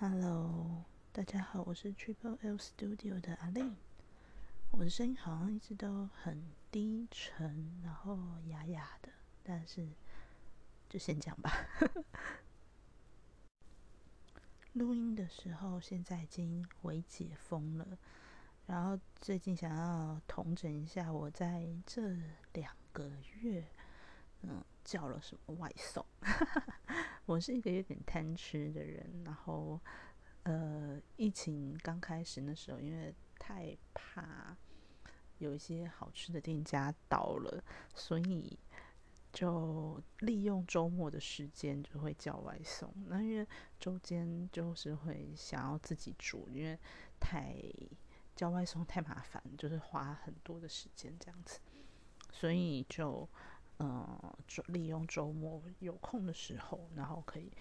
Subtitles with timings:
[0.00, 3.76] Hello，大家好，我是 Triple L Studio 的阿令。
[4.72, 6.42] 我的声音好像一直都很
[6.72, 8.18] 低沉，然后
[8.48, 9.08] 哑哑的，
[9.44, 9.88] 但是
[10.88, 11.50] 就先讲吧。
[14.74, 17.96] 录音的时候，现在已经微解封了，
[18.66, 22.16] 然后最近想要统整一下我在这
[22.52, 23.08] 两个
[23.40, 23.64] 月，
[24.42, 26.04] 嗯，叫了什么外送。
[27.26, 29.80] 我是一个有点贪吃的人，然后，
[30.42, 34.54] 呃，疫情刚开始那时候，因为太怕
[35.38, 38.58] 有一些好吃的店家倒了，所以
[39.32, 42.92] 就利用周末的时间就会叫外送。
[43.06, 43.46] 那因为
[43.80, 46.78] 周间就是会想要自己煮，因为
[47.18, 47.56] 太
[48.36, 51.58] 叫外送太麻烦，就是花很多的时间这样子，
[52.30, 53.26] 所以就。
[53.78, 57.52] 嗯，就利用周末有空的时候，然后可以，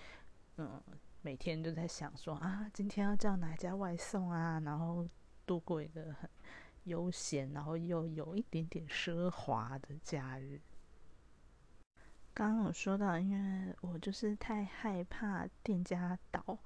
[0.57, 0.81] 嗯，
[1.21, 5.07] 每天就在想说啊，今天要叫哪家外送啊，然后
[5.45, 6.29] 度过一个很
[6.83, 10.61] 悠闲，然后又有一点点奢华的假日。
[12.33, 16.57] 刚刚有说到，因为我就是太害怕店家倒，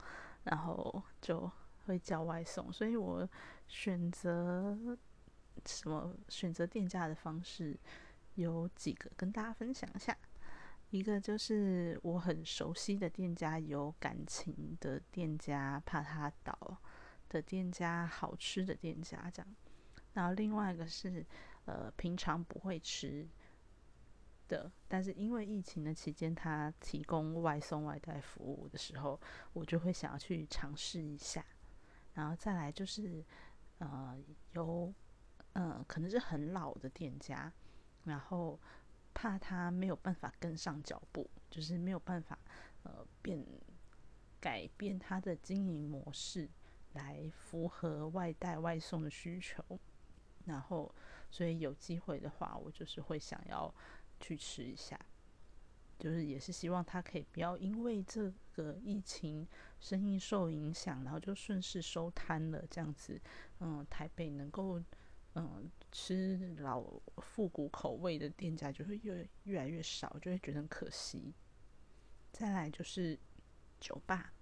[0.43, 1.49] 然后就
[1.85, 3.27] 会叫外送，所以我
[3.67, 4.77] 选择
[5.65, 7.77] 什么选择店家的方式。
[8.37, 10.15] 有几个跟大家分享一下，
[10.91, 16.79] 一个就是我很熟悉的店家，有感情的店家，怕他倒
[17.29, 19.55] 的店家，好吃的店家这样。
[20.13, 21.25] 然后另外一个是，
[21.65, 23.27] 呃，平常不会吃
[24.47, 29.19] 的，但是因为疫情的期间，他提供外送外带服务的时候，
[29.53, 31.43] 我就会想要去尝试一下。
[32.13, 33.25] 然后再来就是，
[33.79, 34.15] 呃，
[34.51, 34.93] 有，
[35.53, 37.51] 呃，可能是很老的店家。
[38.07, 38.59] 然后
[39.13, 42.39] 怕他没有办法跟上脚步，就是没有办法
[42.83, 43.45] 呃变
[44.39, 46.49] 改变他的经营模式
[46.93, 49.63] 来符合外带外送的需求。
[50.45, 50.93] 然后，
[51.29, 53.73] 所以有机会的话，我就是会想要
[54.19, 54.97] 去吃一下，
[55.99, 59.45] 就是也是希望他可以不要因为这个疫情
[59.79, 63.19] 生意受影响，然后就顺势收摊了这样子。
[63.59, 64.81] 嗯，台北能够。
[65.39, 66.83] 嗯，吃老
[67.17, 71.31] 复古口味的店家就会越越来越少，就会觉得很可惜。
[72.33, 73.15] 再来就是
[73.79, 74.33] 酒吧，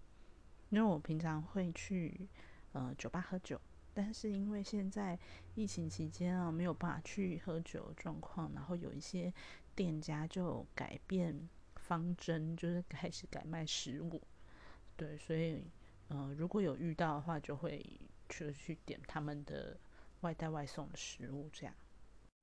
[0.69, 2.29] 因为我平常会去
[2.71, 3.59] 呃酒吧喝酒，
[3.93, 5.19] 但是因为现在
[5.53, 9.33] 疫情期间啊，没有办法去喝酒状况，然后有一些
[9.75, 14.21] 店家就改变方针，就是开始改卖食物。
[14.95, 15.61] 对，所以
[16.07, 17.85] 嗯，如果有遇到的话，就会
[18.29, 19.77] 去去点他们的。
[20.21, 21.75] 外带外送的食物这样，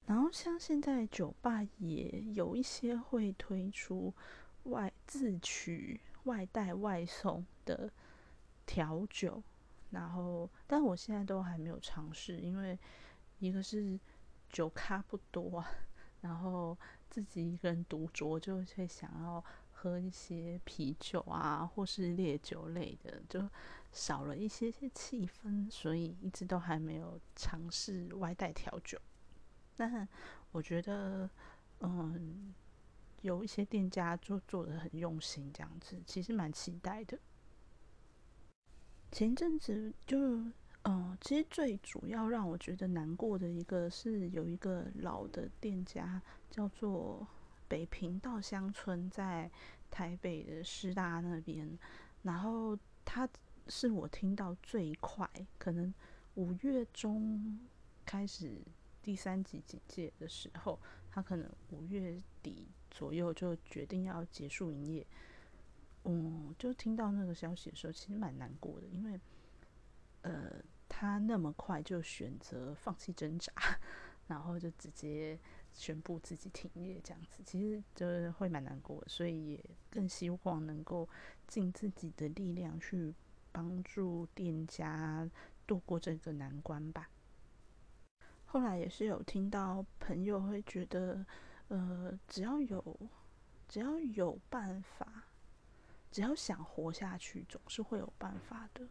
[0.07, 4.15] 然后像现在酒吧也有一些会推出
[4.65, 7.93] 外自取外带外送的
[8.65, 9.43] 调酒，
[9.91, 12.79] 然后但我现在都还没有尝试，因为
[13.39, 13.99] 一个是
[14.49, 15.65] 酒咖不多，
[16.21, 16.79] 然后
[17.11, 23.49] 自己一个人独酌就会想要喝一些啤酒啊或是烈酒类的，就。
[23.93, 28.99] 少了一些些气氛，所以一直都还没有尝试外带调酒。
[29.77, 30.09] 但
[30.51, 31.29] 我觉得，
[31.81, 32.55] 嗯，
[33.21, 37.19] 有一些店家就做的很用心，这样子其实蛮期待的。
[39.11, 40.19] 前阵子就，
[40.85, 46.21] 嗯，其实最主要让我觉得难过的一个是，有一个老的店家
[46.51, 47.27] 叫做
[47.69, 49.51] 北平稻香村，在
[49.91, 51.79] 台北的师大那边，
[52.23, 53.29] 然后他。
[53.75, 55.93] 是我听到最快，可能
[56.35, 57.59] 五月中
[58.05, 58.61] 开始
[59.03, 60.79] 第三级警戒的时候，
[61.11, 65.07] 他可能五月底左右就决定要结束营业。
[66.05, 69.19] 嗯，就听到那个消息的时候，其实蛮难过的，因为
[70.21, 73.51] 呃，他那么快就选择放弃挣扎，
[74.27, 75.39] 然后就直接
[75.73, 81.09] 宣布自己停业这样子，其实就是会蛮难过，所以也更希望能够
[81.49, 83.15] 尽自己的力量去。
[83.53, 85.29] 帮助店家
[85.67, 87.09] 度过这个难关吧。
[88.47, 91.25] 后来也是有听到朋友会觉得，
[91.69, 93.11] 呃，只要有
[93.69, 95.25] 只要有办法，
[96.11, 98.87] 只要想活下去，总是会有办法的。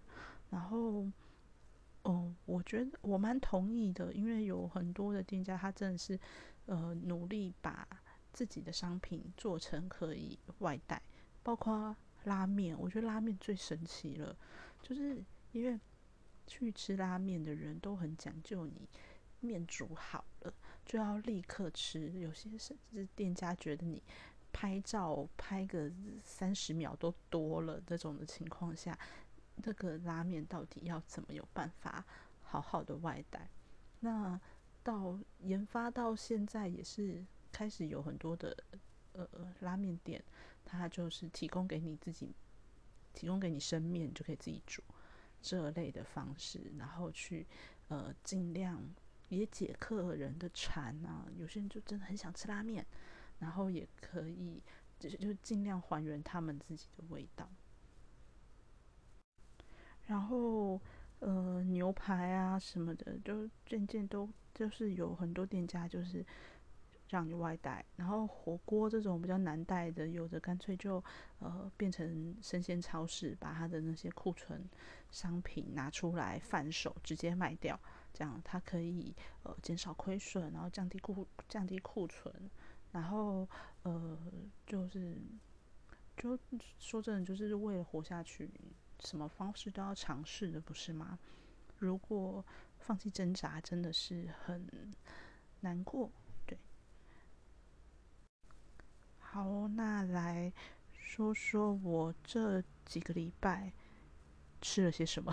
[0.50, 1.06] 然后，
[2.04, 6.20] 哦，我觉得我蛮同意的，因为有很多的店家，他真的是
[6.66, 7.88] 呃努力把
[8.34, 11.02] 自己的商品做成可以外带，
[11.44, 11.96] 包括。
[12.26, 14.36] 拉面，我觉得拉面最神奇了，
[14.82, 15.80] 就是因为
[16.48, 18.88] 去吃拉面的人都很讲究，你
[19.40, 20.54] 面煮好了
[20.86, 24.02] 就要立刻吃，有些甚至店家觉得你
[24.52, 25.92] 拍照拍个
[26.24, 28.98] 三十秒都多了这种的情况下，
[29.64, 32.06] 这个拉面到底要怎么有办法
[32.44, 33.50] 好好的外带？
[34.02, 34.40] 那
[34.84, 38.58] 到研发到现在也是开始有很多的
[39.14, 39.28] 呃
[39.60, 40.22] 拉面店，
[40.66, 42.34] 它就是提供给你自己，
[43.14, 44.82] 提供给你生面就可以自己煮
[45.42, 47.46] 这类的方式，然后去
[47.88, 48.84] 呃尽量
[49.30, 51.26] 也解客人的馋啊。
[51.38, 52.86] 有些人就真的很想吃拉面，
[53.40, 54.62] 然后也可以
[55.00, 57.50] 就是就尽量还原他们自己的味道。
[60.08, 60.82] 然后，
[61.20, 66.26] 呃，牛排啊什么的，就渐渐都就是有很多店家就是
[67.12, 67.86] 让你外带。
[67.96, 71.04] 然后火锅这种比较难带的，有的干脆就
[71.40, 74.68] 呃变成生鲜超市，把它的那些库存
[75.12, 77.80] 商品拿出来贩售，直接卖掉，
[78.14, 82.34] 这样它可以呃减少亏损，然后降低库降低库存，
[82.92, 83.48] 然后
[83.84, 84.18] 呃
[84.66, 85.18] 就是
[86.18, 86.40] 就
[86.80, 88.50] 说真的，就是为了活下去。
[89.04, 91.18] 什么方式都要尝试的，不是吗？
[91.80, 92.46] 如果
[92.78, 94.70] 放弃挣扎，真的是很
[95.62, 96.12] 难过。
[99.34, 100.52] 好，那来
[100.92, 103.72] 说说我这几个礼拜
[104.60, 105.32] 吃了些什么。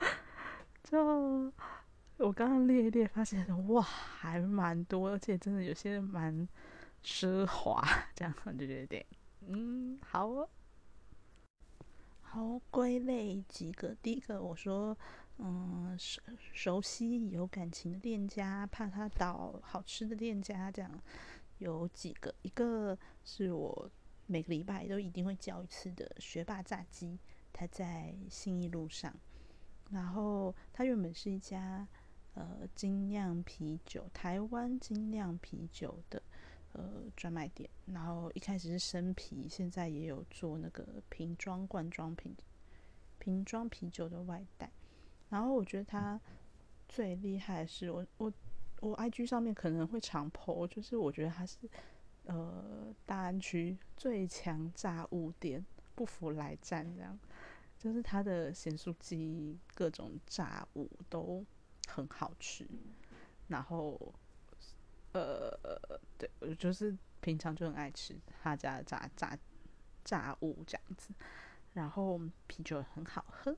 [0.84, 1.50] 就
[2.18, 6.46] 我刚刚列一列，发现哇，还蛮多，而且真的有些蛮
[7.02, 7.82] 奢华，
[8.14, 9.06] 这样就觉得，
[9.46, 10.46] 嗯，好。
[12.20, 13.96] 好，归类几个。
[14.02, 14.94] 第一个，我说，
[15.38, 16.20] 嗯，熟
[16.52, 20.90] 熟悉有感情的店家，怕他倒好吃的店家，这样
[21.58, 22.34] 有几个。
[22.42, 23.90] 一个是我
[24.26, 27.18] 每个礼拜都一定会叫一次的学霸炸鸡，
[27.52, 29.14] 它在信义路上。
[29.90, 31.86] 然后它原本是一家
[32.34, 36.22] 呃精酿啤酒，台湾精酿啤酒的。
[36.72, 42.36] 呃，专卖店，然后一开始是生啤，现在也有做那个瓶装、罐装瓶、
[43.18, 44.70] 瓶装啤酒的外带。
[45.30, 46.20] 然后我觉得它
[46.86, 48.30] 最厉害的是，我我
[48.80, 51.58] 我 IG 上面可能会常 po，就是我觉得它是
[52.24, 55.64] 呃大安区最强炸物店，
[55.94, 57.18] 不服来战这样。
[57.78, 61.44] 就是它的咸酥鸡各种炸物都
[61.88, 62.68] 很好吃，
[63.48, 64.14] 然后。
[65.12, 65.50] 呃，
[66.18, 69.38] 对，我就是平常就很爱吃他家的炸炸
[70.04, 71.08] 炸物这样子，
[71.72, 73.56] 然后啤酒很好喝，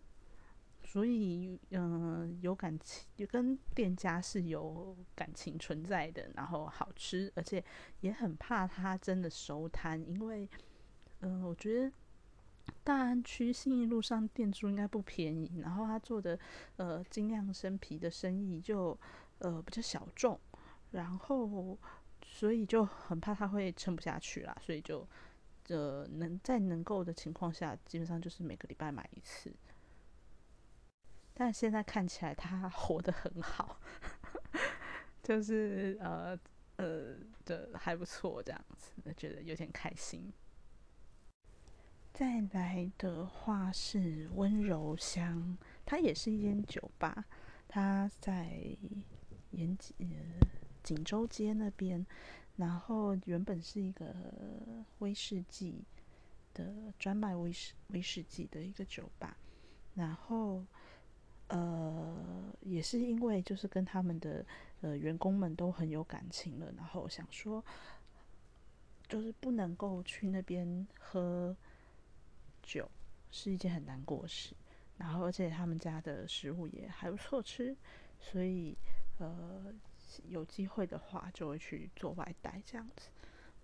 [0.90, 7.62] 所以嗯，有感情，跟店家是有感情存在的，然后好吃，而且
[8.00, 10.48] 也很怕他真的收摊，因为
[11.20, 11.92] 嗯，我觉得
[12.82, 16.38] 大安区信义路上店租应该不便宜，然后他做的
[16.76, 18.98] 呃精酿生啤的生意就
[19.40, 20.40] 呃比较小众。
[20.90, 21.76] 然后，
[22.24, 25.06] 所以就很怕他会撑不下去啦，所以就，
[25.68, 29.52] 呃，能在能够的情况下，基本上就是每个礼拜买一次。
[31.40, 33.80] 但现在看起来他 活得很好，
[35.22, 36.36] 就是呃
[36.76, 37.14] 呃
[37.44, 40.32] 的还不错这样子，觉得有点开心。
[42.12, 45.56] 再来的话是温柔乡，
[45.86, 47.24] 它也是一间酒吧，
[47.68, 48.76] 它在
[49.52, 49.94] 延吉。
[50.82, 52.04] 锦州街那边，
[52.56, 54.14] 然后原本是一个
[54.98, 55.84] 威士忌
[56.54, 59.36] 的专卖威士威士忌的一个酒吧，
[59.94, 60.64] 然后
[61.48, 64.44] 呃也是因为就是跟他们的
[64.80, 67.64] 呃员工们都很有感情了，然后想说
[69.08, 71.56] 就是不能够去那边喝
[72.62, 72.90] 酒
[73.30, 74.54] 是一件很难过事，
[74.96, 77.76] 然后而且他们家的食物也还不错吃，
[78.20, 78.76] 所以
[79.18, 79.72] 呃。
[80.26, 83.10] 有机会的话，就会去做外带这样子。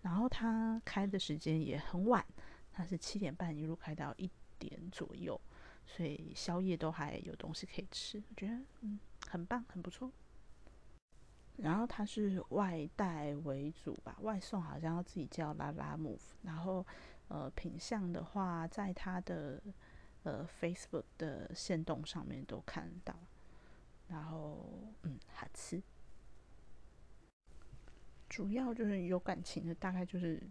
[0.02, 2.22] 然后他开的时间也很晚，
[2.70, 5.40] 他是七点半一路开到一点左右，
[5.86, 8.98] 所以宵夜都还有东西可以吃，我觉得嗯
[9.28, 10.10] 很棒，很不错。
[11.56, 16.18] 然后它是外带为主吧，外送好像要自己叫拉拉 move。
[16.42, 16.84] 然后
[17.28, 19.62] 呃品相的话，在他的
[20.24, 23.14] 呃 Facebook 的线动上面都看到。
[24.08, 25.82] 然后嗯好吃。
[28.28, 30.42] 主要就是有感情的，大概就是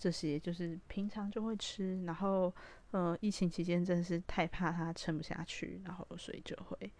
[0.00, 2.52] 这些，就是平常就会吃，然后
[2.90, 6.90] 呃，疫情期间真是太怕它撑不下去，然后所以就会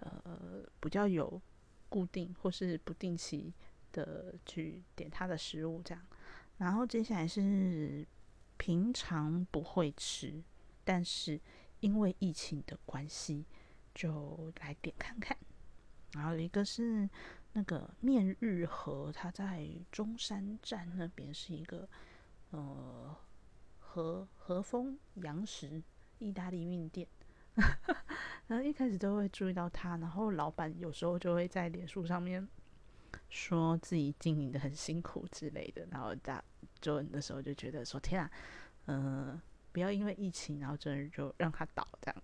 [0.00, 1.38] 呃比较有
[1.90, 3.52] 固定或是不定期
[3.92, 6.02] 的去点他的食物这样。
[6.56, 8.06] 然后接下来是
[8.56, 10.42] 平常不会吃，
[10.84, 11.38] 但是
[11.80, 13.44] 因为疫情的关系
[13.94, 15.36] 就来点看看。
[16.14, 17.06] 然后一个是。
[17.54, 21.88] 那个面日和，它在中山站那边是一个
[22.50, 23.16] 呃
[23.78, 25.82] 和和风洋食
[26.18, 27.06] 意大利面店，
[28.46, 32.46] 然后一开始都会注意到他，然后老板有时候就会在脸书上面
[33.28, 36.42] 说自己经营的很辛苦之类的，然后大
[36.80, 38.30] 就那时候就觉得说天啊，
[38.86, 39.40] 嗯，
[39.72, 42.22] 不要因为疫情，然后真的就让他倒这样。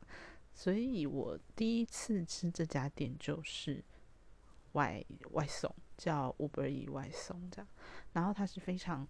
[0.52, 3.84] 所以我第一次吃这家店就是
[4.72, 7.68] 外外送，叫 Uber E 外送这样，
[8.12, 9.06] 然后它是非常，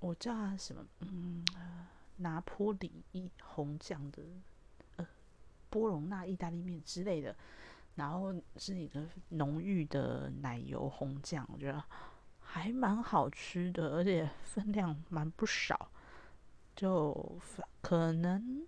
[0.00, 1.44] 我叫它什么，嗯，
[2.16, 3.04] 拿坡里
[3.42, 4.22] 红酱的。
[4.96, 5.06] 呃
[5.70, 7.36] 波隆纳意大利面之类的，
[7.94, 11.80] 然后是一个浓郁的奶油红酱，我觉得
[12.40, 15.92] 还蛮好吃的，而且分量蛮不少。
[16.74, 17.38] 就
[17.80, 18.66] 可能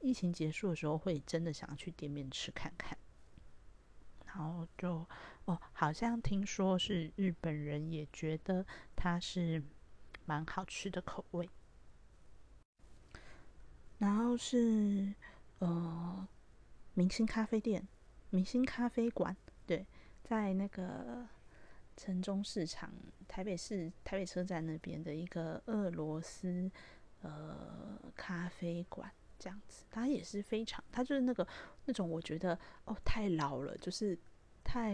[0.00, 2.98] 疫情结束的时候，会真的想要去店面吃看看。
[4.24, 5.06] 然后就
[5.44, 9.62] 哦，好像听说是日本人也觉得它是
[10.26, 11.48] 蛮好吃的口味。
[13.98, 15.14] 然后是。
[15.58, 16.28] 呃，
[16.92, 17.88] 明星咖啡店、
[18.28, 19.34] 明星咖啡馆，
[19.66, 19.86] 对，
[20.22, 21.26] 在那个
[21.96, 22.92] 城中市场、
[23.26, 26.70] 台北市台北车站那边的一个俄罗斯
[27.22, 31.48] 呃咖啡馆，这样子，它也是非常，它就是那个
[31.86, 34.18] 那种我觉得哦太老了，就是
[34.62, 34.92] 太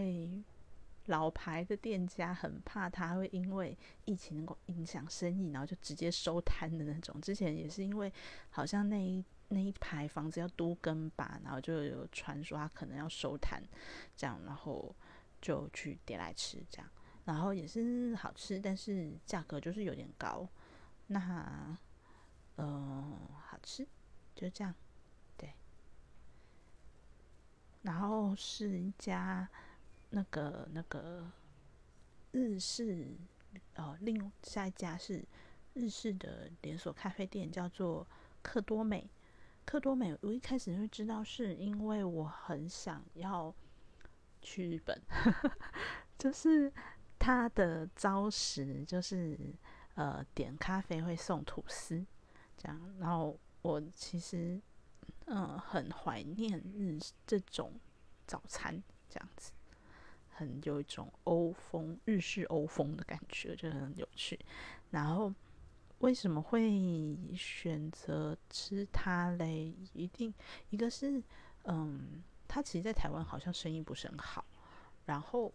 [1.05, 7.19] 老牌的店家，很怕它会因为疫情能够影响生意，然后就直接收摊的那种。
[7.21, 8.11] 之前也是因为
[8.49, 9.23] 好像那一。
[9.49, 13.61] 那一排房子要都更吧，然后就有传说他可能要收摊，
[14.15, 14.95] 这样，然后
[15.39, 16.89] 就去点来吃，这样，
[17.25, 20.49] 然后也是好吃，但是价格就是有点高。
[21.05, 21.77] 那，
[22.57, 23.87] 嗯，好吃，
[24.33, 24.73] 就这样，
[25.37, 25.53] 对。
[27.83, 29.47] 然后是一家
[30.15, 31.27] 那个那个
[32.31, 33.17] 日式，
[33.73, 35.25] 呃，另下一家是
[35.73, 38.07] 日式的连锁咖啡店，叫做
[38.43, 39.09] 克多美。
[39.65, 43.51] 克多美，我一开始会知道，是因为我很想要
[44.41, 45.01] 去日本，
[46.19, 46.71] 就是
[47.17, 49.39] 它的招食就是
[49.95, 52.05] 呃点咖啡会送吐司
[52.55, 54.61] 这样，然后我其实
[55.25, 57.79] 嗯很怀念日这种
[58.27, 59.53] 早餐这样子，
[60.63, 64.39] 有一种欧风日式欧风的感觉，就很有趣，
[64.91, 65.33] 然后。
[65.99, 69.73] 为什么会选择吃它嘞？
[69.93, 70.33] 一定
[70.69, 71.23] 一个是，
[71.63, 74.43] 嗯，它其实，在台湾好像生意不是很好，
[75.05, 75.53] 然后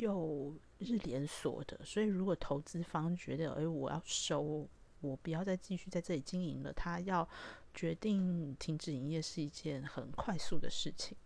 [0.00, 4.68] 又是连锁的，所以如果投资方觉得，哎，我要收，
[5.02, 7.28] 我不要再继续在这里经营了，他要
[7.72, 11.16] 决定停止营业是一件很快速的事情，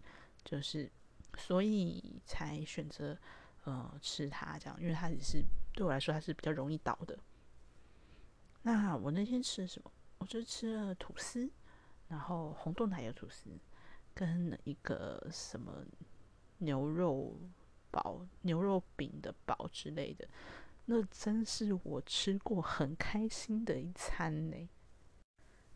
[0.45, 0.91] 就是
[1.37, 3.17] 所以才选择
[3.65, 7.19] 呃吃它这样，因为它也是对我来说，它是比较容易倒的。
[8.63, 9.91] 那我那天吃了什么？
[10.19, 11.51] 我就吃了吐司，
[12.09, 13.51] 然后红豆奶油吐司，
[14.15, 15.85] 跟一个什么
[16.59, 17.39] 牛肉
[17.91, 20.29] 堡、牛肉饼的堡之类的。
[20.85, 24.69] 那真是我吃过很开心的一餐呢。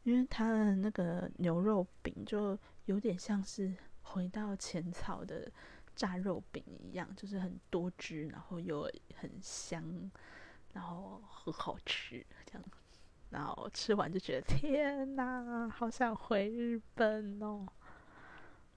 [0.03, 5.51] 因为它的那个牛肉饼就有点像是回到浅草的
[5.97, 10.11] 炸肉饼一样，就是很多汁，然后又很香。
[10.73, 12.65] 然后很好吃，这样，
[13.31, 17.65] 然后吃完就觉得天哪，好想回日本哦，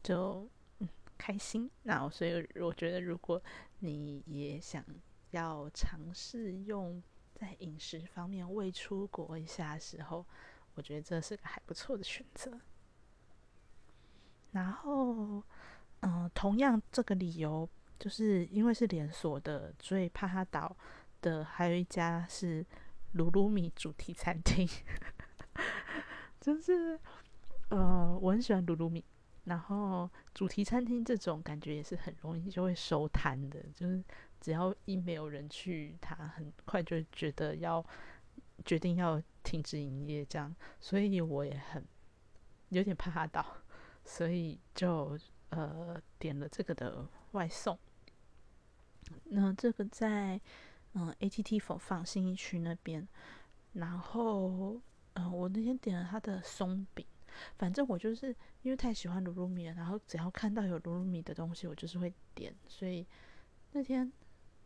[0.04, 1.68] 就嗯开心。
[1.82, 3.42] 然后所以我觉得，如果
[3.80, 4.86] 你也想
[5.32, 7.02] 要尝试用
[7.34, 10.24] 在饮食方面未出国一下的时候，
[10.76, 12.62] 我觉得这是个还不错的选择。
[14.58, 15.44] 然后，
[16.02, 20.76] 嗯，同样这个理由，就是因为是连锁的，所以怕它倒。
[21.20, 22.64] 的还有一家是
[23.14, 24.70] 鲁鲁米主题餐厅，
[26.40, 26.98] 就是
[27.70, 29.04] 呃，我很喜欢鲁鲁米。
[29.46, 34.04] 然后主题餐厅这种感觉也是很容易就会收摊的，就是
[34.40, 37.84] 只要一没有人去，他很快就觉得要
[38.64, 40.56] 决定要停止营业这样。
[40.80, 41.84] 所以我也很
[42.70, 43.44] 有点怕他倒，
[44.08, 47.78] 所以就呃点了这个的外送。
[49.26, 50.42] 那这个在。
[51.00, 53.08] 嗯，ATT 否放新一区那边，
[53.74, 54.82] 然后
[55.14, 57.06] 嗯，我那天点了他的松饼，
[57.56, 63.06] 反正我就是因为太喜欢鲁鲁米了，然后只要看到有鲁鲁米的东西，我就是会点，所以
[63.74, 64.12] 那天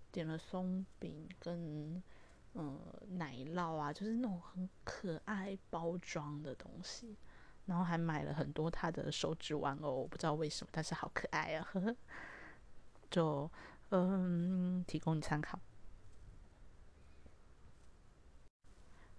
[0.10, 2.02] 点了松饼跟
[2.54, 2.80] 嗯
[3.10, 7.18] 奶酪啊，就是那种很可爱包装的东西，
[7.72, 11.96] 然后还买了很多他的手指玩偶，我不知道为什么，但是好可爱啊，呵呵，
[13.10, 13.50] 就
[13.92, 15.58] 嗯提供你参考。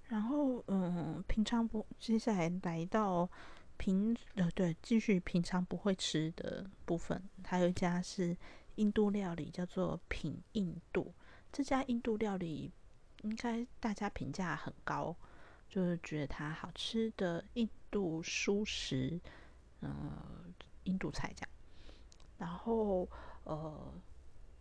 [0.09, 3.27] 然后，嗯，平常不，接下来来到
[3.79, 8.37] 平呃对，继续平常不会吃的部分，还有一家是
[8.75, 11.15] 印度料理，叫做品印度。
[11.51, 12.71] 这家印度料理
[13.23, 15.17] 应该大家评价很高，
[15.71, 19.21] 就是觉得它好吃的印度蔬食，
[19.83, 21.49] 嗯，印度菜这样。
[22.39, 23.09] 然后
[23.45, 23.95] 呃，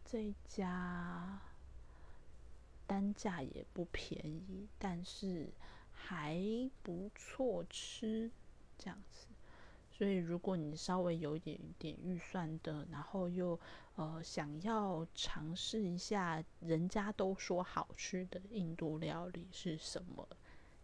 [0.06, 1.42] 这家
[2.86, 5.50] 单价也不便宜，但是
[5.92, 6.40] 还
[6.84, 8.30] 不错吃
[8.78, 9.26] 这样子。
[9.92, 13.60] 所以如果你稍微有一点点预算的，然后又
[13.96, 20.28] 呃想要尝试一下人家都说好吃的印度料理是什么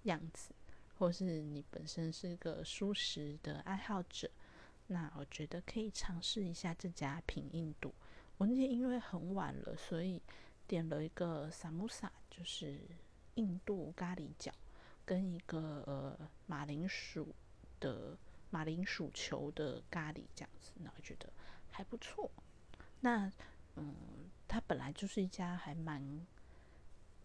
[0.04, 0.52] 样子，
[0.98, 4.30] 或是你本身是一个素食的爱好者。
[4.88, 7.94] 那我觉得可以尝试一下这家品印度。
[8.38, 10.22] 我那天因为很晚了，所以
[10.66, 12.80] 点了一个萨姆萨，就是
[13.36, 14.52] 印度咖喱饺，
[15.06, 17.34] 跟一个呃马铃薯
[17.80, 18.18] 的
[18.50, 21.30] 马铃薯球的咖喱这样子，那我觉得
[21.70, 22.32] 还不错。
[23.02, 23.32] 那
[23.76, 23.96] 嗯，
[24.48, 26.26] 它本来就是一家还蛮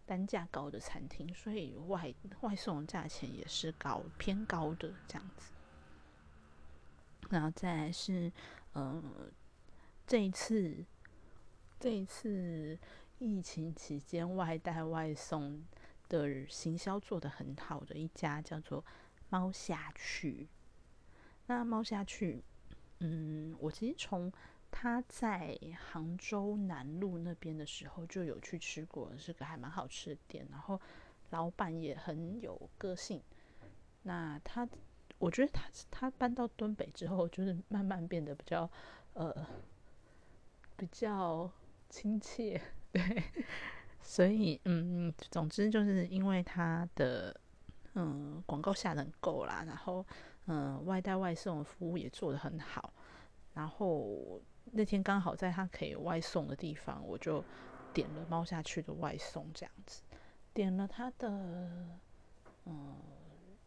[0.05, 5.51] 单价高的餐厅，所以外外送价钱也是高偏高的这样子。
[7.29, 8.31] 然后再来是，
[8.73, 9.01] 呃，
[10.05, 10.85] 这一次，
[11.79, 12.77] 这一次
[13.17, 15.63] 疫情期间外带外送
[16.09, 18.83] 的行销做的很好的一家叫做
[19.29, 20.47] 猫下去。
[21.47, 22.43] 那猫下去，
[22.99, 24.31] 嗯，我其实从
[24.75, 30.81] 他在杭州南路那边的时候就有去吃过，是个还蛮好吃的店，然后
[31.29, 33.21] 老板也很有个性。
[34.01, 34.67] 那他。
[35.19, 38.69] 我觉得他他搬到敦北之后，就是慢慢变得比较
[39.13, 39.33] 呃
[40.75, 41.49] 比较
[41.89, 42.59] 亲切，
[42.91, 43.23] 对，
[44.01, 47.33] 所以嗯，总之就是因为他的
[47.93, 50.05] 嗯广告下的够啦，然后
[50.47, 52.93] 嗯外带外送服务也做的很好，
[53.53, 54.41] 然后
[54.71, 57.43] 那天刚好在他可以外送的地方，我就
[57.93, 60.01] 点了猫下去的外送这样子，
[60.53, 61.29] 点了他的
[62.65, 62.95] 嗯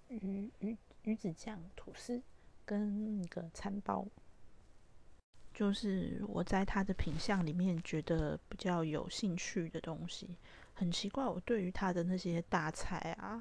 [0.09, 0.77] 鱼鱼。
[1.03, 2.21] 鱼子酱吐司
[2.65, 4.05] 跟一个餐包，
[5.55, 10.37] 就是我在他的品相里面觉得比较有兴趣的东西。
[10.75, 13.41] 很奇怪，我对于他的那些大菜啊，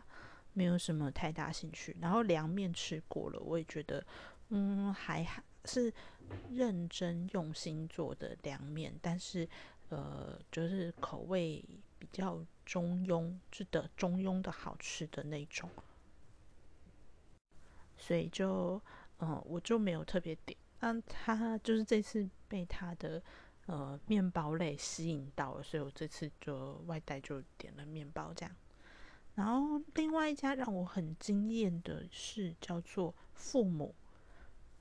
[0.54, 1.98] 没有什么太大兴趣。
[2.00, 4.06] 然后凉面吃过了，我也觉得，
[4.50, 5.93] 嗯，还好是
[6.51, 9.47] 认真用心做的凉面，但是
[9.89, 11.63] 呃，就是口味
[11.99, 15.69] 比较中庸，是的中庸的好吃的那种。
[17.97, 18.82] 所以就，
[19.19, 20.58] 嗯，我就没有特别点。
[20.80, 23.21] 那他就是这次被他的
[23.67, 28.56] 呃面包类吸引到了，所以我这次就外带就点了面包这样。
[29.36, 33.95] 然后另外一家让我很惊艳的是叫做父母，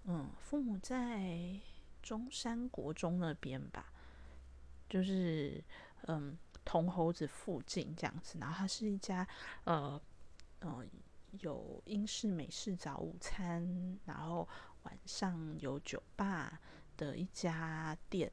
[0.04, 1.60] 嗯，父母在
[2.02, 3.92] 中山国中那边吧，
[4.88, 5.62] 就是
[6.06, 8.38] 嗯铜猴子附近这样子。
[8.38, 9.26] 然后它是一家
[9.64, 10.00] 呃，
[10.60, 10.88] 嗯。
[11.40, 14.48] 有英式、美式早午餐，然后
[14.84, 16.60] 晚上有酒吧
[16.96, 18.30] 的一家店，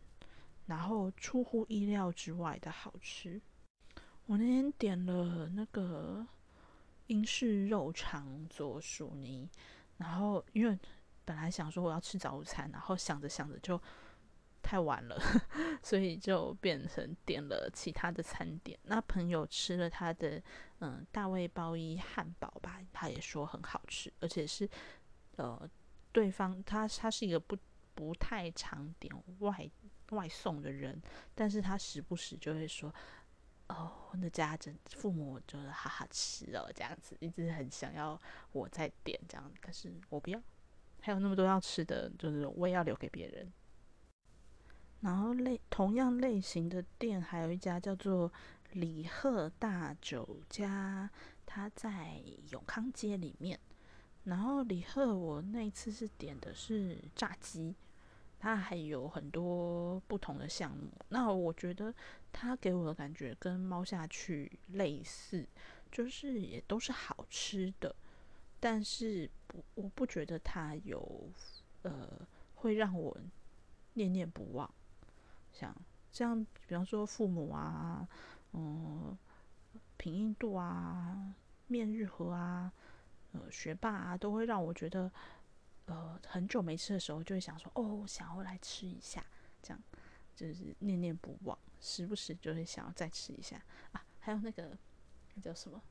[0.68, 3.42] 然后出乎意料之外的好吃。
[4.28, 6.24] 我那天点了那个
[7.08, 9.50] 英式肉肠做薯泥，
[9.98, 10.78] 然后因为
[11.26, 13.82] 本来想说我要吃早午餐，然后想着想着就。
[14.64, 15.20] 太晚了，
[15.82, 18.78] 所以就变成点了其他的餐点。
[18.84, 20.40] 那朋友吃了他的
[20.82, 24.70] 嗯大卫鲍伊汉堡吧，他也说很好吃，而且是
[25.38, 25.68] 呃
[26.12, 27.58] 对方他他是一个不
[27.96, 29.68] 不太常点外
[30.12, 31.02] 外送的人，
[31.34, 32.94] 但是他时不时就会说
[33.68, 38.18] 哦那家真父母就是好好吃哦这样子，一直很想要
[38.52, 40.40] 我再点这样，可是我不要，
[41.02, 43.52] 还有那么多要吃的，就是我也要留给别人。
[45.02, 48.32] 然后类同样类型的店还有一家叫做
[48.74, 51.10] 李贺大酒家，
[51.46, 53.60] 它在永康街里面。
[54.26, 57.76] 然后李贺我那次是点的是炸鸡，
[58.38, 60.92] 它还有很多不同的项目。
[61.10, 61.92] 那我觉得
[62.32, 65.50] 它给我的感觉跟猫下去类似，
[65.92, 67.96] 就是也都是好吃的，
[68.62, 71.30] 但是不我不觉得它有
[71.82, 73.18] 呃会让我
[73.94, 74.72] 念念不忘。
[75.52, 75.76] 像
[76.12, 78.08] 这样，比方说父母啊，
[78.54, 79.18] 嗯，
[79.98, 81.34] 平印度啊，
[81.68, 82.72] 面日和啊，
[83.34, 85.12] 呃，学霸啊，都会让我觉得，
[85.88, 89.26] 呃，很久没吃的时候，就会想说，哦，想要来吃一下，
[89.62, 89.84] 这样
[90.36, 94.06] 就是念念不忘，时不时就会想要再吃一下啊。
[94.20, 94.78] 还有那个
[95.34, 95.82] 那叫什么？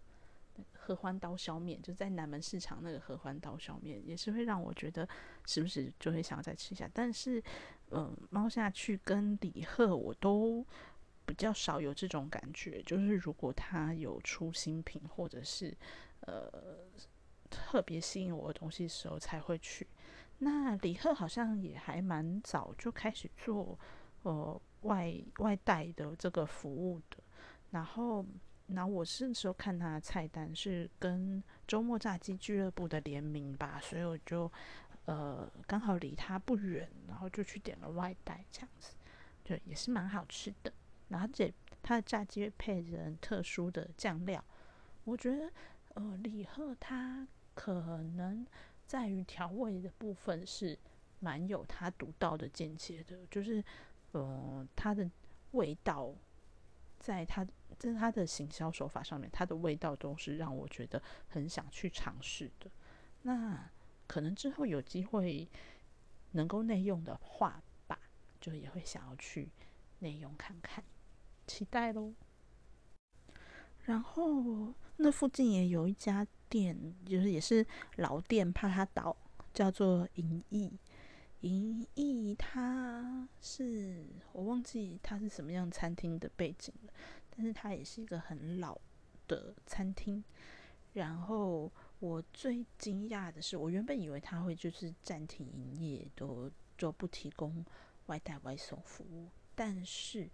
[0.73, 5.09] 合欢刀削面，就在南门市场那个合欢刀削面，也是会让我觉得
[5.46, 6.88] 时不时就会想要再吃一下。
[6.92, 7.42] 但是，
[7.90, 10.66] 嗯，猫下去跟李贺我都
[11.27, 15.77] 比较少有这种感觉，就是如果他有出新品或者是
[16.20, 16.51] 呃
[17.49, 19.87] 特别吸引我的东西的时候才会去。
[20.38, 23.79] 那李贺好像也还蛮早就开始做
[24.23, 27.18] 呃外外带的这个服务的，
[27.70, 28.25] 然后。
[28.75, 34.51] 然后我是时候看他的菜单是跟周末炸鸡俱乐部的联名吧，所以我就
[35.07, 38.95] 呃刚好离他不远，然后就去点了外带这样子，
[39.43, 40.73] 对，也是蛮好吃的。
[41.09, 41.53] 然后这
[41.83, 44.45] 他的炸鸡配着特殊的酱料，
[45.05, 45.51] 我觉得
[45.95, 48.47] 呃李贺他可能
[48.87, 50.79] 在于调味的部分是
[51.19, 53.65] 蛮有他独到的见解的，就是
[54.13, 55.11] 呃他的
[55.53, 56.15] 味道。
[57.01, 57.45] 在他
[57.79, 62.71] 在他的行销手法上面，它的味道都是让我觉得很想去尝试的。
[63.23, 63.69] 那
[64.07, 65.49] 可能之后有机会
[66.33, 67.99] 能够内用的话吧，
[68.39, 69.49] 就也会想要去
[70.01, 70.85] 内用看看，
[71.47, 72.13] 期待喽。
[73.85, 79.17] 然后那附近也有一家店，就是也是老店，怕它倒，
[79.55, 80.71] 叫做银翼。
[81.40, 86.92] 银翼，它是我忘记它是什么样餐厅的背景了，
[87.31, 88.79] 但是它也是一个很老
[89.26, 90.22] 的餐厅。
[90.92, 97.64] 然后我最惊讶的是，我原本以为它会就是暂停营业，都就不提供
[98.07, 99.29] 外带外送服务。
[99.55, 100.29] 但是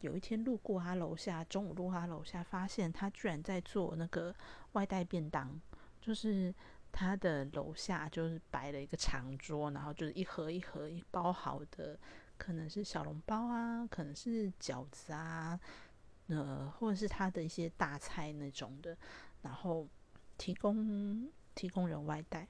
[0.00, 4.34] 有一天路过他楼下，中午路过他楼下，发现他居然在做那个
[4.72, 5.60] 外带便当，
[6.00, 6.54] 就是。
[7.00, 11.96] 他的楼下就是摆了一个长桌，然后就是一盒一盒一包好的，
[12.36, 15.60] 可能是小笼包啊，可能是饺子啊，
[16.26, 18.98] 呃，或者是他的一些大菜那种的，
[19.42, 19.86] 然后
[20.36, 22.48] 提供提供人外带，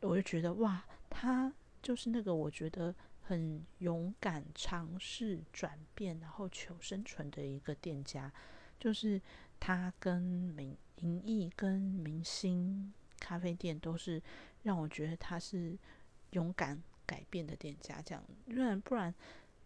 [0.00, 8.32] 我就觉得哇，他就是那个我觉得很勇敢尝试转变，然后求生存的一个店家，
[8.80, 9.22] 就是
[9.60, 12.92] 他跟明银翼跟明星。
[13.24, 14.22] 咖啡店都是
[14.64, 15.78] 让我觉得他是
[16.32, 19.14] 勇敢改变的店家，这样，因为不然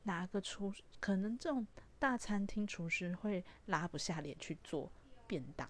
[0.05, 1.66] 拿个厨，可能这种
[1.99, 4.88] 大餐厅厨师会拉不下脸去做
[5.27, 5.68] 便当，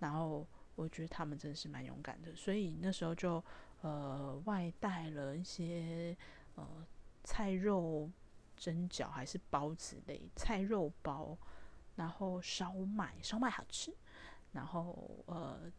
[0.00, 3.42] 然后我觉得他们真的是蛮勇敢的，所以那时候就
[3.82, 6.16] 呃外带了一些
[6.56, 6.84] 呃
[7.22, 8.10] 菜肉
[8.56, 11.38] 蒸饺还是包子类菜肉包，
[11.94, 13.94] 然后烧麦烧麦好吃，
[14.50, 15.70] 然后呃。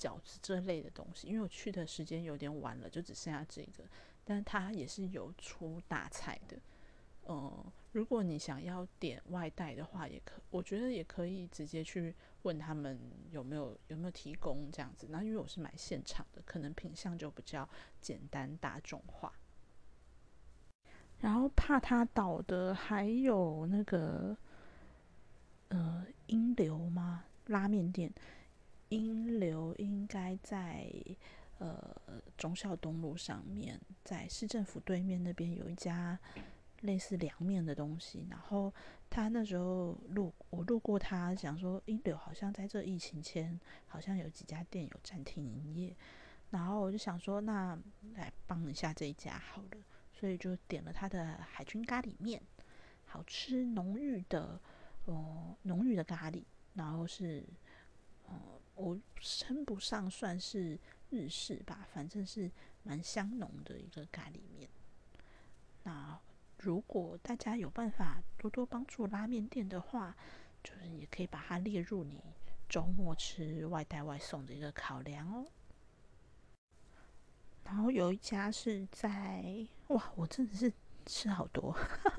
[0.00, 3.84] 饺子这类的东西，因为我去的时间有点晚了，就只剩下这个。
[4.24, 6.56] 但它也是有出大菜的，
[7.28, 12.98] 嗯，如果你想要点外带的话，也可，我觉得也可以直接去问他们
[13.30, 15.08] 有没有有没有提供这样子。
[15.10, 17.68] 那因为我是买现场的，可能品相就比较
[18.00, 19.32] 简单大众化。
[21.18, 24.36] 然后怕它倒的还有那个
[25.68, 27.24] 呃英流吗？
[27.46, 28.12] 拉面店。
[28.90, 30.92] 英流应该在
[31.58, 31.96] 呃
[32.36, 36.18] 忠孝东路上面，在市政府对面那边有一家
[36.80, 38.26] 类似凉面的东西。
[38.28, 38.72] 然后
[39.08, 45.96] 他那时候路我路过他，想说英流好像在这疫情前好像有几家店有暂停营业，
[46.50, 47.78] 然后我就想说那
[48.14, 49.78] 来帮一下这一家好了，
[50.12, 52.42] 所以就点了他的海军咖喱面，
[53.04, 54.60] 好吃浓郁的
[55.04, 56.42] 哦浓郁的咖喱，
[56.74, 57.44] 然后是
[58.26, 58.59] 哦。
[58.80, 60.78] 我称不上算是
[61.10, 62.50] 日式吧，反正是
[62.82, 64.70] 蛮香浓的一个咖喱面。
[65.82, 66.18] 那
[66.58, 70.16] 如果大家有办法多多帮助拉面店的话，
[70.64, 72.22] 就是也可以把它列入你
[72.70, 75.46] 周末吃外带外送的一个考量哦。
[77.64, 80.72] 然后有一家是在哇，我真的是
[81.04, 81.76] 吃好多，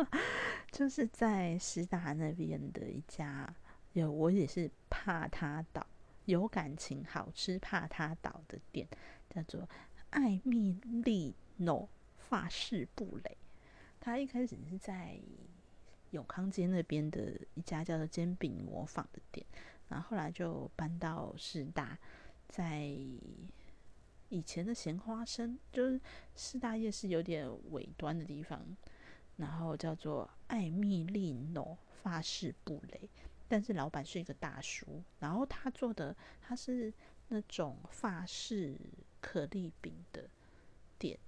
[0.72, 3.52] 就是在师大那边的一家，
[3.94, 5.86] 有我也是怕它倒。
[6.32, 8.88] 有感情、好吃、怕它倒的店，
[9.30, 9.68] 叫做
[10.12, 10.72] 艾蜜
[11.04, 13.38] 莉诺法式布蕾。
[14.00, 15.20] 它一开始是在
[16.12, 19.46] 永康街那边的一家叫做煎饼模仿的店，
[19.90, 22.00] 然后后来就搬到师大，
[22.48, 22.86] 在
[24.30, 26.00] 以前的咸花生，就是
[26.34, 28.66] 师大夜市有点尾端的地方，
[29.36, 33.10] 然后叫做艾蜜莉诺法式布蕾。
[33.52, 36.94] 但是老板是一个大叔，然后他做的他是
[37.28, 38.80] 那种法式
[39.20, 40.30] 可丽饼的
[40.98, 41.20] 店，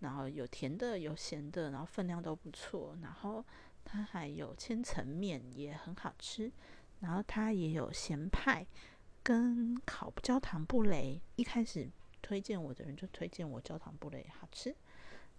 [0.00, 3.42] 然后有甜的有咸的，然后分量都不错，然后
[3.86, 6.52] 他还有千层面也很好吃，
[7.00, 8.66] 然后他也有咸派，
[9.22, 11.88] 跟烤焦糖布雷，一开始
[12.20, 14.76] 推荐我的人就推荐我焦糖布雷好吃，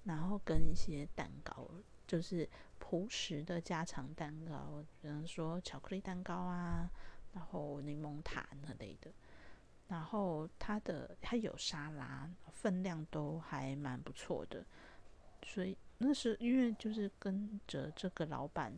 [0.05, 1.69] 然后跟一些蛋糕，
[2.07, 6.89] 就是朴实的家常蛋糕，比方说巧克力蛋糕啊，
[7.33, 9.11] 然后柠檬塔那类的。
[9.89, 14.65] 然后它的它有沙拉，分量都还蛮不错的，
[15.45, 18.77] 所以那是因为就是跟着这个老板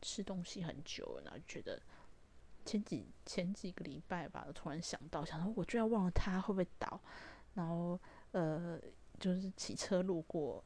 [0.00, 1.78] 吃东西很久，然后觉得
[2.64, 6.98] 前几前几个礼拜吧，突然想到，想说我居然忘了他会不会倒，
[7.52, 8.00] 然后
[8.32, 8.80] 呃
[9.20, 10.64] 就是骑车路过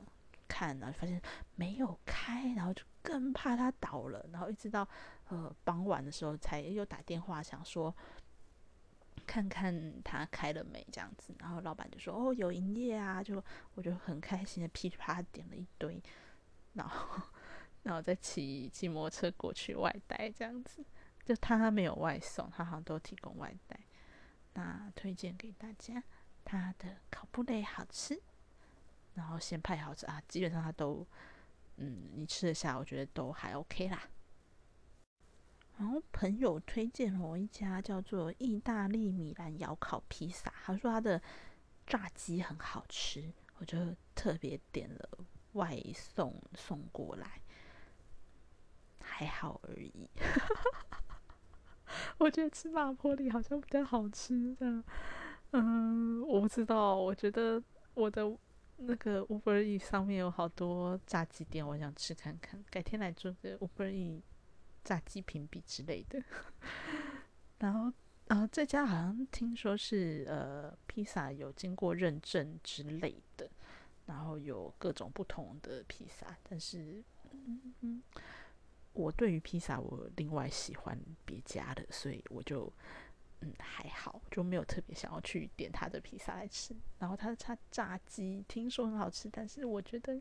[0.50, 1.22] 看，然后发现
[1.54, 4.86] 没有开，然后就更怕他倒了，然后一直到
[5.28, 7.94] 呃傍晚的时候才又打电话想说。
[9.26, 13.40] 看看他开了没这样子，然后老板就说：“哦，有营业啊！”就
[13.74, 16.02] 我就很开心的噼里啪啦点了一堆，
[16.72, 17.22] 然后
[17.84, 20.84] 然后再骑骑摩托车过去外带这样子。
[21.24, 23.78] 就他没有外送，他好像都提供外带。
[24.54, 26.02] 那推荐给大家，
[26.44, 28.20] 他的烤布雷好吃，
[29.20, 31.06] 然后先派好吃啊，基本上他都
[31.76, 34.02] 嗯，你吃得下，我觉得都还 OK 啦。
[35.78, 41.20] 然后朋友推荐了我一家叫做意大利米兰窑烤披萨，他说他的
[41.86, 43.78] 炸鸡很好吃，我就
[44.14, 45.08] 特别点了
[45.52, 47.40] 外送送过来，
[49.00, 50.08] 还好而已。
[52.18, 54.84] 我觉得吃马坡里好像比较好吃，这样，
[55.52, 57.62] 嗯，我不知道，我觉得
[57.94, 58.36] 我的
[58.80, 64.22] 那个 Uber E 上面有好多炸鸡店，我想吃看看，改天来做个 Uber E。
[64.82, 66.18] 炸鸡评比之类的，
[67.58, 67.92] 然后
[68.28, 73.48] 啊，这家好像听说是呃，披萨有经过认证之类的，
[74.06, 78.02] 然后有各种不同的披萨，但是嗯嗯，
[78.94, 82.72] 我对于披萨我另外喜欢别家的，所以我就
[83.40, 86.74] 嗯还好，就没有特别想要去点他的披萨来吃。
[86.98, 90.20] 然后他他炸鸡听说很好吃，但是我觉得。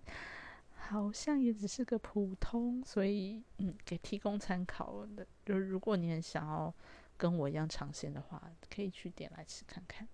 [0.82, 5.28] 好像也只是个普通，所以嗯，给提供参考的。
[5.46, 6.74] 就是如果你很想要
[7.18, 8.42] 跟我一样尝鲜的话，
[8.74, 10.08] 可以去点来吃看看。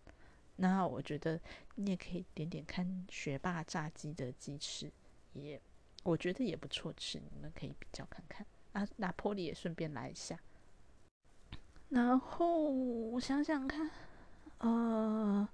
[0.55, 1.39] 那我觉得
[1.75, 4.91] 你也可以点点看学霸炸鸡的鸡翅，
[5.33, 5.61] 也
[6.01, 8.43] 我觉得也不错吃，你们可以比较看看。
[8.73, 10.37] 啊，拿破里也顺便来一下。
[11.89, 13.89] 然后我想想看，
[14.59, 15.47] 呃。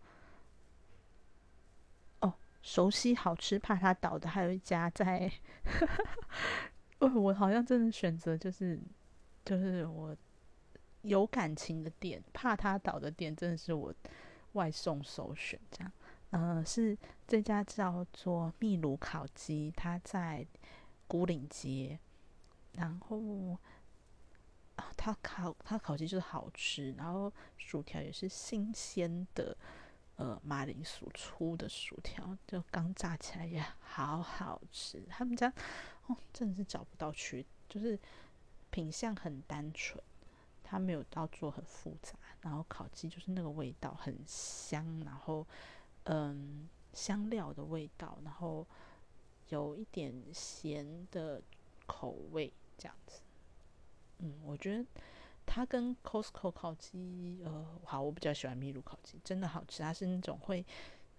[2.19, 5.31] 哦熟悉好吃怕它倒的，还有一家在，
[6.99, 8.79] 我我好像真的选择就是
[9.43, 10.15] 就是我
[11.01, 13.91] 有感情的店，怕它倒的店真的是我
[14.53, 15.59] 外送首选。
[15.71, 15.91] 这样，
[16.29, 16.95] 呃，是
[17.27, 20.45] 这家叫做秘鲁烤鸡，它在
[21.07, 21.97] 古岭街，
[22.73, 23.57] 然后
[24.81, 29.55] 啊，它烤它烤鸡就是好吃，然后薯条也是新鲜的。
[30.17, 35.03] 呃，马铃薯粗的薯条，就刚炸起来也好好吃。
[35.09, 35.51] 他们家
[36.05, 37.97] 哦，真的是找不到缺，就是
[38.69, 39.99] 品相很单纯，
[40.63, 42.13] 它没有到做很复杂。
[42.41, 45.47] 然后烤鸡就是那个味道很香，然后
[46.03, 48.67] 嗯，香料的味道，然后
[49.49, 51.41] 有一点咸的
[51.87, 53.21] 口味这样子。
[54.21, 54.85] 嗯，我觉得。
[55.43, 59.81] 它跟 Costco 烤鸡，呃，好，我比较喜欢秘鲁烤鸡，真的好吃。
[59.83, 60.63] 它是那种会，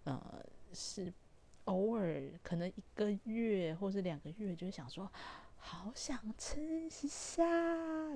[0.04, 1.12] 呃，是
[1.64, 5.10] 偶尔可能一个月或是两个月就想说，
[5.56, 7.44] 好想吃一下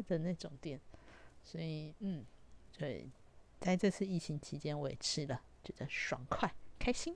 [0.02, 0.80] 的那种店。
[1.42, 2.24] 所以，嗯，
[2.78, 3.10] 对，
[3.60, 7.14] 在这次疫情期间我也吃了，觉得爽快开心。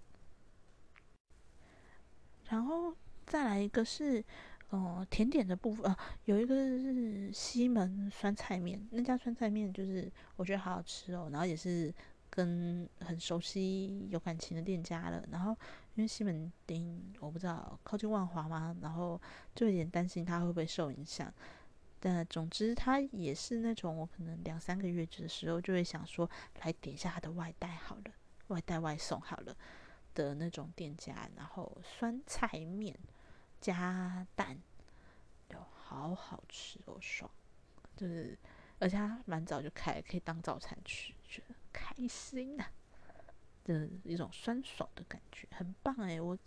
[2.51, 4.23] 然后再来一个是。
[4.71, 11.93] 哦，甜点的部分啊，有一个是西门酸菜面，那家酸菜面就是我觉得好好吃哦，然后也是
[12.31, 15.25] 跟很熟悉、有感情的店家了。
[15.33, 15.51] 然后
[15.97, 19.21] 因为西门町我不知道靠近万华嘛，然后
[19.57, 21.35] 就有点担心它会不会受影响。
[21.99, 26.31] 但总之，它也是那种我可能两三个月的时候就会想说
[26.63, 28.13] 来点一下它的外带好了，
[28.47, 29.57] 外带外送好了
[30.15, 31.29] 的那种店家。
[31.37, 32.97] 然后酸菜面。
[33.61, 34.59] 加蛋，
[35.49, 37.31] 就好好吃哦，爽！
[37.97, 38.39] 就是，
[38.79, 42.65] 而且它蛮早就开，可以当早餐吃，觉得开心呐，
[43.65, 46.21] 的一种酸爽的感觉，很棒诶。
[46.21, 46.39] 我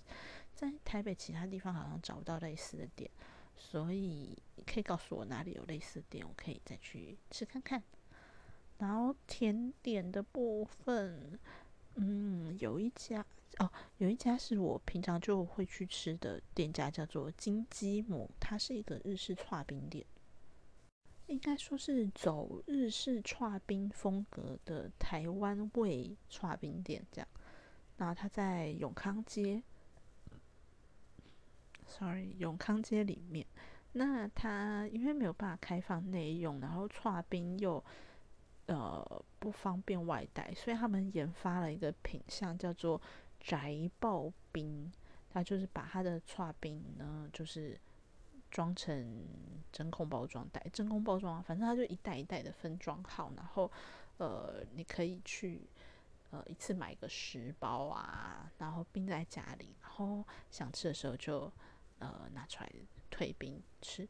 [0.55, 3.09] 在台北其他地方好像找不到类似的店，
[3.55, 7.83] 所以可以告诉我哪里有类似的店，我可以再去吃看看。
[8.79, 11.39] 然后甜点的部分，
[11.95, 13.25] 嗯，有一家。
[13.59, 20.05] 哦，有一家是我平常就会去吃的店家，叫做金鸡母，它是一个日式串冰店。
[21.27, 27.27] 应该说是走日式串冰风格的台湾味串冰店这样。
[27.97, 29.63] 那它在永康街
[31.87, 33.45] ，sorry，永康街里面。
[33.93, 37.83] 那它因为没有办法开放内用，然后串冰又
[38.65, 43.01] 呃不方便外带，所以他们研发了一个品相叫做
[43.43, 44.91] 宅爆冰。
[45.29, 47.79] 它就是把它的串冰呢，就是
[48.49, 49.23] 装成
[49.71, 53.71] 真空包装袋，真空包装啊，反正它就一袋一袋的分装好，然后
[54.17, 55.69] 呃你可以去。
[56.31, 61.41] 呃，一次买个十包啊，然后冰在家里，然后想吃的时候就
[61.99, 62.71] 呃拿出来
[63.11, 64.09] 退冰吃。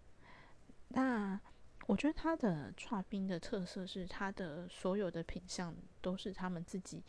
[0.88, 1.38] 那
[1.86, 7.04] 我觉得它的串冰的特色是，它的所有的品相都是他们自己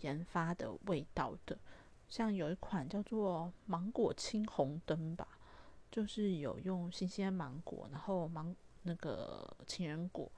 [0.00, 1.58] 研发的味道的。
[2.08, 5.26] 像有一款叫做芒果青红灯吧，
[5.90, 10.30] 就是有用新鲜芒果，然后芒那个情人果。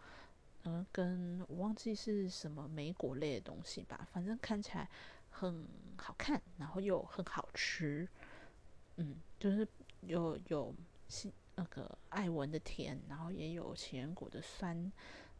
[0.64, 4.88] 嗯，跟我忘记是什么莓果类的东西吧，反正看起来
[5.28, 8.08] 很好看，然后又很好吃。
[8.96, 9.66] 嗯，就是
[10.02, 10.72] 有有
[11.08, 14.76] 新那个艾文的甜，然后也有情人果的酸，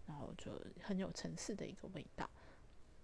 [0.07, 0.51] 然后就
[0.83, 2.29] 很有层次的一个味道。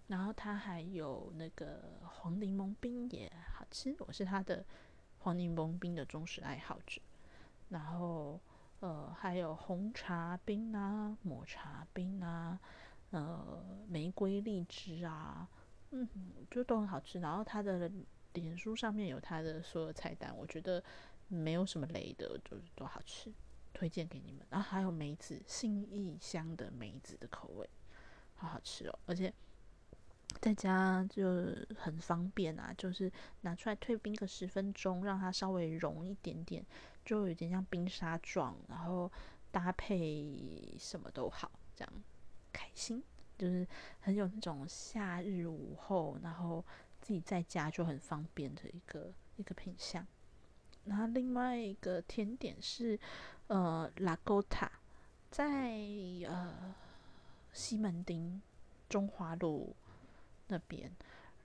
[0.09, 4.65] 然后它还有那个黄柠檬冰也好吃，我是它的
[5.19, 7.01] 黄柠檬冰的忠实爱好者。
[7.69, 8.39] 然后。
[8.81, 12.57] 呃，还有红茶冰啊，抹茶冰啊，
[13.11, 15.45] 呃，玫瑰荔枝啊，
[15.91, 16.07] 嗯，
[16.49, 17.19] 就都很好吃。
[17.19, 17.91] 然后它的
[18.35, 20.81] 脸书上面有它的所有菜单，我觉得
[21.27, 23.29] 没有什么雷的，就是都好吃，
[23.73, 24.47] 推荐给你们。
[24.49, 27.69] 然后还有梅子，信义香的梅子的口味，
[28.35, 29.33] 好好吃哦，而且
[30.41, 31.45] 在家就
[31.77, 36.65] 很方便啊，就是拿出来退冰个十分钟，让它稍微融一点点。
[37.05, 39.11] 就有点像冰沙状，然后
[39.51, 41.91] 搭配什么都好，这样
[42.53, 43.01] 开心，
[43.35, 43.67] 就是
[43.99, 46.63] 很有那种夏日午后，然后
[47.01, 50.05] 自己在家就很方便的一个一个品相。
[50.85, 52.99] 然后另外一个甜点是
[53.47, 54.71] 呃拉勾塔，
[55.31, 55.71] 在
[56.27, 56.75] 呃
[57.51, 58.39] 西门町
[58.87, 59.75] 中华路
[60.49, 60.91] 那边，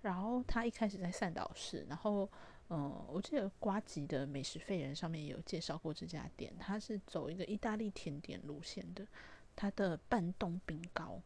[0.03, 2.29] 然后他一开始在善导市，然后。
[2.71, 9.07] 嗯，我记得瓜吉的美食废人上面有介绍过这家店，它是走一个意大利甜点路线的，
[9.55, 11.21] 它的半冻冰糕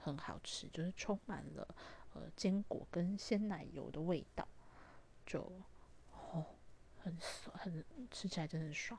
[0.00, 1.74] 很好吃，就是充满了
[2.14, 4.46] 呃坚果跟鲜奶油的味道，
[5.24, 5.40] 就
[6.10, 6.44] 哦
[7.00, 8.98] 很爽很吃起来真的很爽，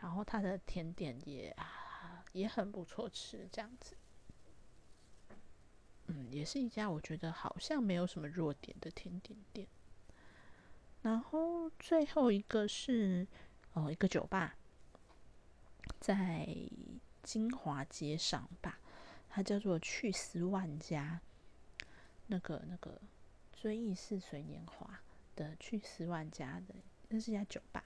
[0.00, 3.96] 然后它的甜点也啊也很不错吃，这样子，
[6.06, 9.66] 嗯，也是一家我觉得好像没有什么弱点的甜点店。
[11.02, 13.26] 然后最后一个是
[13.74, 14.56] 哦，一个酒吧，
[16.00, 16.48] 在
[17.22, 18.78] 金华街上吧，
[19.28, 21.20] 它叫做去思万家，
[22.28, 23.00] 那个那个
[23.52, 25.00] 追忆似水年华
[25.36, 26.74] 的去思万家的，
[27.08, 27.84] 那是一家酒吧。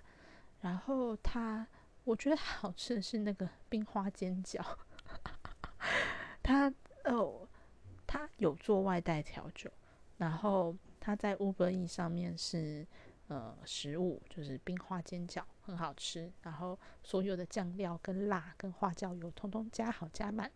[0.60, 1.66] 然后它，
[2.04, 4.64] 我觉得好吃的是那个 冰花煎饺，
[6.42, 6.72] 它
[7.04, 7.47] 哦，
[8.08, 9.70] 他有做外带调酒，
[10.16, 12.84] 然后他在 Uber E 上面是。
[13.28, 16.32] 呃，食物就是冰花煎饺，很好吃。
[16.40, 20.50] 然后所有的酱料、跟辣、跟花椒油，通通加好加满，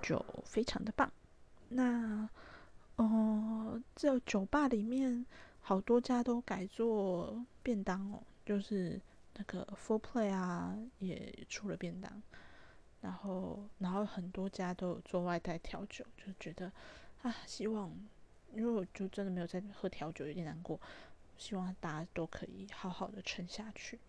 [0.00, 1.12] 就非常的棒。
[1.68, 2.30] 那，
[2.94, 5.26] 哦，这酒吧里面
[5.60, 9.00] 好多家都改做便当哦，就是
[9.34, 12.22] 那个 Full Play 啊，也出了便当。
[13.06, 16.72] 然后，然后很多家都有做外带调酒，就觉得
[17.22, 17.96] 啊，希望。
[18.52, 20.80] 因为我就真的没有在喝调酒，有点难过。
[21.36, 24.00] 希望大家都可以好好的撑下去。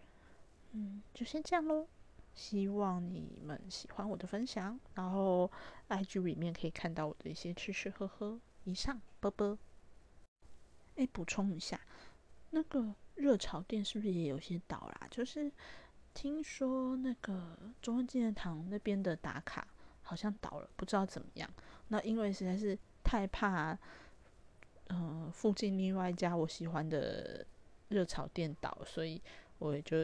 [0.71, 1.87] 嗯，就先这样喽。
[2.33, 5.51] 希望你们喜欢我的分享，然后
[5.89, 8.39] IG 里面可以看到我的一些吃吃喝喝。
[8.63, 9.57] 以上，啵啵。
[10.95, 11.79] 哎，补充一下，
[12.51, 15.07] 那个热炒店是不是也有些倒啦？
[15.11, 15.51] 就是
[16.17, 19.67] 听说那个中央纪念堂那边的打卡
[20.01, 21.47] 好像倒了，不知道怎么样。
[21.89, 23.77] 那因为实在是太怕。
[24.89, 27.45] 嗯，附近另外一家我喜欢的
[27.89, 29.21] 热炒店倒，所以
[29.59, 29.97] 我也就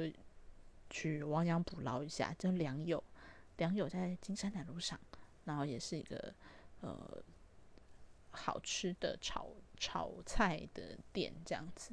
[0.90, 2.32] 去亡羊补牢一下。
[2.38, 3.04] 叫良友，
[3.58, 5.00] 良友在金山南路上，
[5.46, 6.32] 然后也是一个
[6.82, 7.24] 呃
[8.30, 11.92] 好吃的炒炒菜的店这样子。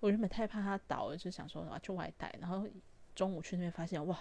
[0.00, 2.68] 我原本太怕它倒了，就想说啊就外带，然后
[3.14, 4.18] 中午去那边发现哇，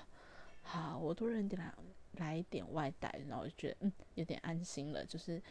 [0.61, 1.73] 好，我都认定来
[2.13, 5.41] 来一点外带，然后就觉得嗯有点安心了，就是。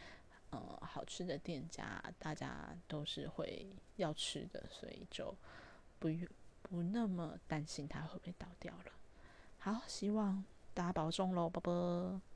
[0.51, 3.65] 呃，好吃的店家，大家都是会
[3.95, 5.33] 要吃的，所以就
[5.97, 6.09] 不
[6.63, 8.91] 不那么担心它会不会倒掉了。
[9.59, 12.30] 好，希望大家保重喽，拜拜。